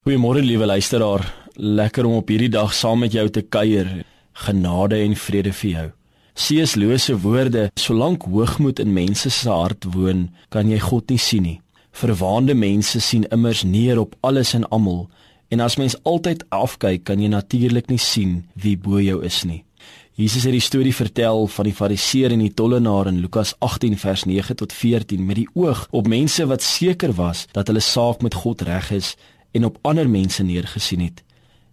Goeiemôre 0.00 0.40
liewe 0.40 0.64
luisteraar. 0.64 1.34
Lekker 1.54 2.06
om 2.08 2.14
op 2.22 2.30
hierdie 2.32 2.48
dag 2.48 2.70
saam 2.72 3.02
met 3.04 3.12
jou 3.12 3.26
te 3.28 3.42
kuier. 3.44 3.88
Genade 4.32 4.96
en 4.96 5.12
vrede 5.12 5.50
vir 5.52 5.70
jou. 5.70 5.82
C.S. 6.32 6.72
Lewis 6.80 7.04
se 7.04 7.16
woorde: 7.20 7.66
Solank 7.76 8.22
hoogmoed 8.24 8.78
in 8.80 8.94
mense 8.96 9.28
se 9.28 9.50
hart 9.52 9.84
woon, 9.92 10.30
kan 10.48 10.70
jy 10.72 10.78
God 10.80 11.12
nie 11.12 11.20
sien 11.20 11.44
nie. 11.44 11.58
Verwaande 11.92 12.56
mense 12.56 12.96
sien 13.04 13.26
immers 13.28 13.60
neer 13.60 14.00
op 14.00 14.14
alles 14.24 14.54
en 14.56 14.64
almal, 14.72 15.10
en 15.52 15.60
as 15.60 15.76
mens 15.76 15.98
altyd 16.08 16.46
afkyk, 16.48 17.04
kan 17.04 17.20
jy 17.20 17.28
natuurlik 17.28 17.92
nie 17.92 18.00
sien 18.00 18.38
wie 18.56 18.78
bo 18.80 19.02
jou 19.04 19.18
is 19.20 19.42
nie. 19.44 19.66
Jesus 20.16 20.46
het 20.48 20.56
die 20.56 20.64
storie 20.64 20.94
vertel 20.96 21.44
van 21.48 21.68
die 21.68 21.74
Fariseer 21.76 22.32
en 22.32 22.40
die 22.40 22.54
tollenaar 22.56 23.08
in 23.12 23.20
Lukas 23.20 23.52
18 23.58 23.98
vers 24.00 24.24
9 24.24 24.56
tot 24.56 24.72
14 24.72 25.20
met 25.26 25.42
die 25.42 25.48
oog 25.52 25.84
op 25.92 26.08
mense 26.08 26.48
wat 26.48 26.64
seker 26.64 27.12
was 27.20 27.44
dat 27.52 27.68
hulle 27.68 27.84
saak 27.84 28.24
met 28.24 28.40
God 28.40 28.64
reg 28.68 28.90
is 28.96 29.12
en 29.50 29.64
op 29.64 29.78
ander 29.82 30.08
mense 30.08 30.42
neergesien 30.42 31.00
het. 31.00 31.24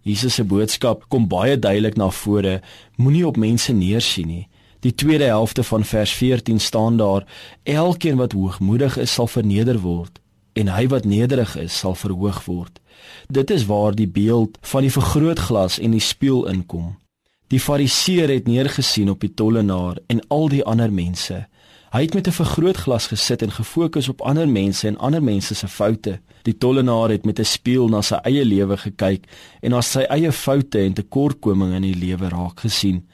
Jesus 0.02 0.34
se 0.34 0.44
boodskap 0.44 1.04
kom 1.08 1.26
baie 1.28 1.58
duidelik 1.58 1.96
na 1.96 2.10
vore: 2.10 2.60
Moenie 2.96 3.26
op 3.26 3.36
mense 3.36 3.72
neersien 3.72 4.26
nie. 4.26 4.48
Die 4.80 4.94
tweede 4.94 5.24
helfte 5.24 5.62
van 5.62 5.84
vers 5.84 6.12
14 6.12 6.60
staan 6.60 6.96
daar: 6.96 7.26
Elkeen 7.62 8.16
wat 8.16 8.32
hoogmoedig 8.32 8.96
is, 8.96 9.12
sal 9.12 9.26
verneder 9.26 9.80
word, 9.80 10.20
en 10.52 10.68
hy 10.68 10.86
wat 10.88 11.04
nederig 11.04 11.56
is, 11.56 11.78
sal 11.78 11.94
verhoog 11.94 12.44
word. 12.44 12.80
Dit 13.28 13.50
is 13.50 13.66
waar 13.66 13.94
die 13.94 14.08
beeld 14.08 14.58
van 14.60 14.86
die 14.86 14.92
vergrootglas 14.92 15.78
en 15.78 15.90
die 15.90 16.02
spieël 16.02 16.46
inkom. 16.46 16.96
Die 17.48 17.60
fariseer 17.60 18.28
het 18.28 18.46
neergesien 18.46 19.10
op 19.10 19.20
die 19.20 19.34
tollenaar 19.34 19.98
en 20.06 20.20
al 20.28 20.48
die 20.48 20.64
ander 20.64 20.92
mense. 20.92 21.46
Hy 21.88 22.02
het 22.02 22.14
met 22.14 22.26
'n 22.26 22.30
vergrootglas 22.30 23.06
gesit 23.06 23.42
en 23.42 23.50
gefokus 23.50 24.08
op 24.08 24.20
ander 24.20 24.48
mense 24.48 24.86
en 24.86 24.98
ander 24.98 25.22
mense 25.22 25.54
se 25.54 25.68
foute. 25.68 26.20
Die 26.42 26.58
tollenaar 26.58 27.08
het 27.08 27.24
met 27.24 27.38
'n 27.38 27.44
spieël 27.44 27.88
na 27.88 28.02
sy 28.02 28.14
eie 28.14 28.44
lewe 28.44 28.76
gekyk 28.76 29.24
en 29.60 29.70
na 29.70 29.80
sy 29.80 30.00
eie 30.00 30.32
foute 30.32 30.78
en 30.78 30.92
tekortkominge 30.92 31.74
in 31.74 31.82
die 31.82 31.94
lewe 31.94 32.28
raak 32.28 32.60
gesien. 32.60 33.08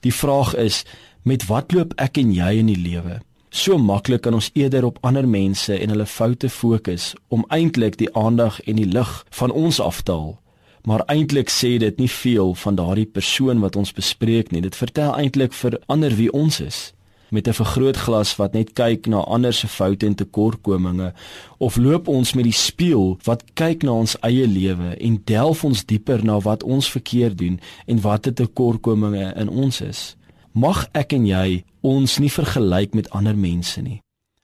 Die 0.00 0.14
vraag 0.14 0.54
is, 0.54 0.84
met 1.22 1.46
wat 1.46 1.72
loop 1.72 1.92
ek 1.96 2.16
en 2.18 2.32
jy 2.32 2.58
in 2.58 2.66
die 2.66 2.78
lewe? 2.90 3.20
So 3.50 3.78
maklik 3.78 4.20
kan 4.20 4.34
ons 4.34 4.50
eerder 4.52 4.84
op 4.84 4.98
ander 5.00 5.28
mense 5.28 5.78
en 5.78 5.88
hulle 5.88 6.06
foute 6.06 6.48
fokus 6.48 7.14
om 7.28 7.44
eintlik 7.48 7.96
die 7.96 8.14
aandag 8.14 8.60
en 8.60 8.76
die 8.76 8.92
lig 8.92 9.24
van 9.30 9.50
ons 9.50 9.80
af 9.80 10.02
te 10.02 10.12
haal. 10.12 10.40
Maar 10.82 11.02
eintlik 11.06 11.50
sê 11.50 11.78
dit 11.78 11.98
nie 11.98 12.10
veel 12.10 12.54
van 12.54 12.74
daardie 12.74 13.06
persoon 13.06 13.60
wat 13.60 13.76
ons 13.76 13.92
bespreek 13.92 14.50
nie. 14.50 14.60
Dit 14.60 14.76
vertel 14.76 15.16
eintlik 15.16 15.52
vir 15.52 15.80
ander 15.86 16.14
wie 16.14 16.32
ons 16.32 16.60
is 16.60 16.94
met 17.28 17.48
'n 17.48 17.52
vergrootglas 17.52 18.36
wat 18.36 18.52
net 18.52 18.72
kyk 18.72 19.06
na 19.06 19.16
ander 19.16 19.52
se 19.52 19.68
foute 19.68 20.06
en 20.06 20.14
tekortkominge 20.14 21.12
of 21.58 21.76
loop 21.76 22.08
ons 22.08 22.32
met 22.32 22.44
die 22.44 22.52
spieël 22.52 23.18
wat 23.22 23.44
kyk 23.52 23.82
na 23.82 23.90
ons 23.90 24.16
eie 24.20 24.46
lewe 24.46 24.96
en 24.96 25.22
delf 25.24 25.64
ons 25.64 25.84
dieper 25.84 26.24
na 26.24 26.40
wat 26.40 26.62
ons 26.62 26.90
verkeerd 26.90 27.38
doen 27.38 27.60
en 27.86 28.00
watter 28.00 28.34
tekortkominge 28.34 29.34
in 29.36 29.48
ons 29.48 29.80
is? 29.80 30.16
Mag 30.52 30.88
ek 30.92 31.12
en 31.12 31.26
jy 31.26 31.64
ons 31.80 32.18
nie 32.18 32.30
vergelyk 32.30 32.94
met 32.94 33.10
ander 33.10 33.36
mense 33.36 33.82
nie. 33.82 34.00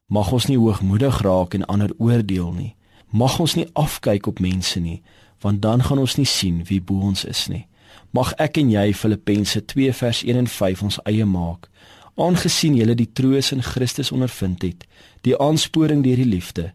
Mag 0.06 0.33
ons 0.33 0.47
nie 0.47 0.59
hoogmoedig 0.59 1.20
raak 1.22 1.55
en 1.55 1.65
ander 1.65 1.92
oordeel 1.98 2.53
nie. 2.53 2.75
Mag 3.11 3.39
ons 3.41 3.55
nie 3.55 3.69
afkyk 3.72 4.27
op 4.27 4.41
mense 4.41 4.81
nie 4.81 5.03
want 5.41 5.62
dan 5.62 5.83
gaan 5.83 5.98
ons 5.98 6.17
nie 6.17 6.27
sien 6.27 6.65
wie 6.65 6.81
bo 6.81 7.00
ons 7.00 7.25
is 7.25 7.47
nie. 7.48 7.67
Mag 8.11 8.33
ek 8.42 8.59
en 8.61 8.70
jy 8.70 8.91
Filippense 8.94 9.65
2 9.65 9.92
vers 9.92 10.22
1 10.27 10.37
en 10.37 10.47
5 10.47 10.83
ons 10.83 10.98
eie 11.09 11.25
maak 11.25 11.70
aangesien 12.21 12.77
julle 12.79 12.95
die 12.95 13.09
troos 13.13 13.53
in 13.55 13.63
Christus 13.63 14.13
ondervind 14.13 14.63
het, 14.63 14.87
die 15.27 15.37
aansporing 15.39 16.05
deur 16.05 16.21
die 16.21 16.29
liefde, 16.29 16.71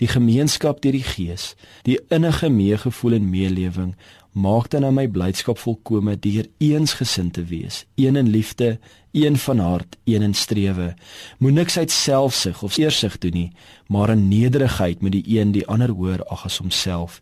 die 0.00 0.08
gemeenskap 0.08 0.80
deur 0.80 0.96
die 0.96 1.04
Gees, 1.04 1.54
die 1.84 1.98
innige 2.08 2.48
meegevoel 2.48 3.18
en 3.18 3.28
meelewing, 3.30 3.94
maak 4.32 4.70
dan 4.70 4.86
aan 4.86 4.94
my 4.94 5.06
blydskap 5.10 5.58
volkome 5.58 6.14
deur 6.22 6.46
eensgesind 6.62 7.34
te 7.36 7.44
wees, 7.50 7.84
een 8.00 8.16
in 8.16 8.30
liefde, 8.30 8.78
een 9.12 9.36
van 9.36 9.58
hart, 9.58 9.96
een 10.04 10.22
in 10.22 10.34
strewe. 10.34 10.94
Moenie 11.38 11.58
niks 11.58 11.78
uit 11.78 11.90
selfsug 11.90 12.62
of 12.62 12.78
eersug 12.78 13.18
doen 13.18 13.34
nie, 13.34 13.50
maar 13.88 14.14
in 14.14 14.28
nederigheid 14.28 15.02
met 15.02 15.12
die 15.12 15.24
een 15.26 15.52
die 15.52 15.66
ander 15.66 15.90
hoor 15.90 16.24
ag 16.30 16.44
as 16.46 16.60
homself. 16.62 17.20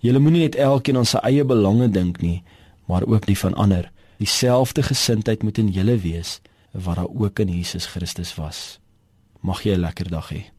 Julle 0.00 0.18
moenie 0.18 0.48
net 0.48 0.58
elkeen 0.58 0.98
aan 0.98 1.06
sy 1.06 1.22
eie 1.22 1.44
belange 1.44 1.88
dink 1.94 2.20
nie, 2.20 2.42
maar 2.90 3.06
ook 3.06 3.26
die 3.26 3.38
van 3.38 3.54
ander. 3.54 3.90
Dieselfde 4.18 4.82
gesindheid 4.82 5.42
moet 5.42 5.58
in 5.58 5.70
julle 5.70 5.96
wees 6.02 6.40
wat 6.70 6.96
daar 6.96 7.08
ook 7.08 7.38
in 7.38 7.48
Jesus 7.48 7.86
Christus 7.86 8.34
was. 8.34 8.80
Mag 9.40 9.62
jy 9.62 9.74
'n 9.74 9.80
lekker 9.80 10.08
dag 10.10 10.28
hê. 10.32 10.57